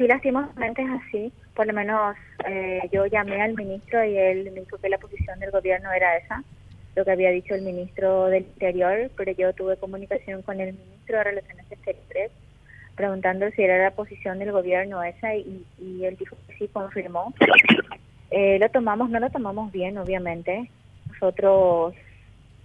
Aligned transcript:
Sí, 0.00 0.06
lastimosamente 0.06 0.80
es 0.80 0.88
así. 0.88 1.32
Por 1.54 1.66
lo 1.66 1.74
menos 1.74 2.16
eh, 2.46 2.80
yo 2.90 3.04
llamé 3.04 3.42
al 3.42 3.52
ministro 3.52 4.02
y 4.02 4.16
él 4.16 4.50
me 4.50 4.60
dijo 4.60 4.78
que 4.78 4.88
la 4.88 4.96
posición 4.96 5.38
del 5.38 5.50
gobierno 5.50 5.92
era 5.92 6.16
esa, 6.16 6.42
lo 6.96 7.04
que 7.04 7.10
había 7.10 7.28
dicho 7.28 7.54
el 7.54 7.60
ministro 7.60 8.28
del 8.28 8.44
Interior, 8.44 9.10
pero 9.14 9.32
yo 9.32 9.52
tuve 9.52 9.76
comunicación 9.76 10.40
con 10.40 10.58
el 10.58 10.72
ministro 10.72 11.18
de 11.18 11.24
Relaciones 11.24 11.70
Exteriores 11.70 12.32
preguntando 12.94 13.50
si 13.50 13.62
era 13.62 13.76
la 13.76 13.90
posición 13.90 14.38
del 14.38 14.52
gobierno 14.52 15.02
esa 15.02 15.34
y, 15.34 15.66
y 15.78 16.06
él 16.06 16.16
dijo 16.16 16.34
que 16.48 16.54
sí, 16.56 16.68
confirmó. 16.68 17.34
Eh, 18.30 18.58
lo 18.58 18.70
tomamos, 18.70 19.10
no 19.10 19.20
lo 19.20 19.28
tomamos 19.28 19.70
bien, 19.70 19.98
obviamente. 19.98 20.70
Nosotros 21.12 21.94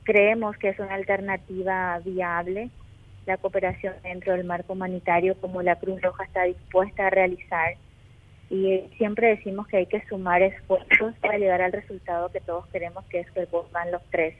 creemos 0.04 0.56
que 0.56 0.70
es 0.70 0.80
una 0.80 0.94
alternativa 0.94 2.00
viable 2.00 2.70
la 3.26 3.38
cooperación 3.38 3.96
dentro 4.04 4.34
del 4.34 4.44
marco 4.44 4.74
humanitario 4.74 5.36
como 5.42 5.62
la 5.62 5.78
Cruz 5.78 6.02
Roja 6.02 6.24
está 6.24 6.44
dispuesta 6.44 7.08
a 7.08 7.10
realizar 7.10 7.76
y 8.50 8.84
siempre 8.98 9.30
decimos 9.30 9.68
que 9.68 9.78
hay 9.78 9.86
que 9.88 10.06
sumar 10.08 10.42
esfuerzos 10.42 11.16
para 11.20 11.38
llegar 11.38 11.62
al 11.62 11.72
resultado 11.72 12.30
que 12.30 12.42
todos 12.42 12.68
queremos 12.68 13.04
que 13.06 13.22
es 13.22 13.32
que 13.32 13.46
vuelvan 13.46 13.92
los 13.92 14.04
tres. 14.12 14.36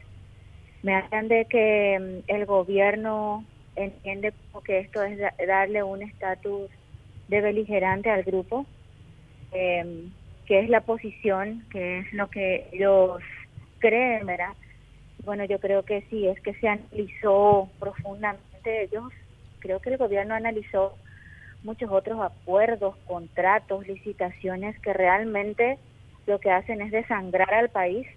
Me 0.84 0.96
hablan 0.96 1.28
de 1.28 1.46
que 1.46 1.98
mm, 2.00 2.32
el 2.32 2.46
gobierno 2.46 3.44
entiende 3.76 4.34
que 4.64 4.80
esto 4.80 5.04
es 5.04 5.20
darle 5.48 5.84
un 5.84 6.02
estatus 6.02 6.70
de 7.28 7.42
beligerante 7.42 8.10
al 8.10 8.24
grupo, 8.24 8.66
eh, 9.52 10.08
que 10.46 10.60
es 10.60 10.70
la 10.70 10.82
posición, 10.82 11.66
que 11.72 12.00
es 12.00 12.14
lo 12.14 12.30
que 12.30 12.68
ellos 12.72 13.22
creen, 13.80 14.26
¿verdad? 14.26 14.54
Bueno, 15.24 15.44
yo 15.46 15.60
creo 15.60 15.84
que 15.84 16.02
sí, 16.10 16.28
es 16.28 16.40
que 16.42 16.54
se 16.54 16.68
analizó 16.68 17.70
profundamente 17.80 18.55
ellos, 18.66 19.12
creo 19.60 19.80
que 19.80 19.90
el 19.92 19.98
gobierno 19.98 20.36
analizó 20.36 20.96
muchos 21.64 21.90
otros 21.92 22.20
acuerdos, 22.22 22.96
contratos, 23.08 23.88
licitaciones 23.88 24.80
que 24.82 24.94
realmente 24.94 25.80
lo 26.28 26.40
que 26.40 26.52
hacen 26.52 26.82
es 26.82 26.92
desangrar 26.92 27.54
al 27.54 27.70
país 27.70 28.08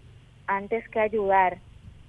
antes 0.46 0.88
que 0.88 1.00
ayudar 1.00 1.58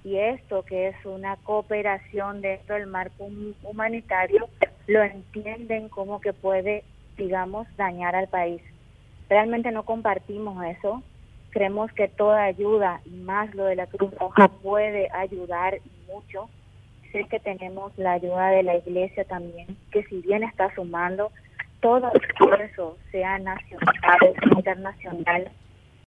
y 0.02 0.16
esto 0.16 0.62
que 0.64 0.88
es 0.88 0.96
una 1.04 1.36
cooperación 1.36 2.40
dentro 2.40 2.74
del 2.76 2.86
marco 2.86 3.28
humanitario 3.62 4.48
lo 4.86 5.02
entienden 5.02 5.88
como 5.88 6.20
que 6.20 6.32
puede, 6.32 6.84
digamos, 7.16 7.66
dañar 7.76 8.16
al 8.16 8.28
país. 8.28 8.62
Realmente 9.28 9.70
no 9.70 9.84
compartimos 9.84 10.64
eso. 10.64 11.02
Creemos 11.50 11.92
que 11.92 12.08
toda 12.08 12.44
ayuda, 12.44 13.00
más 13.06 13.54
lo 13.54 13.64
de 13.64 13.76
la 13.76 13.86
Cruz 13.86 14.12
Roja, 14.18 14.48
puede 14.48 15.08
ayudar 15.12 15.78
mucho. 16.06 16.48
Sé 17.12 17.24
que 17.24 17.40
tenemos 17.40 17.96
la 17.98 18.12
ayuda 18.12 18.48
de 18.48 18.62
la 18.62 18.76
Iglesia 18.76 19.24
también, 19.24 19.76
que 19.90 20.04
si 20.04 20.20
bien 20.20 20.42
está 20.44 20.72
sumando, 20.74 21.32
todo 21.80 22.12
esfuerzo, 22.12 22.98
sea 23.10 23.38
nacional 23.38 24.18
o 24.22 24.58
internacional, 24.58 25.50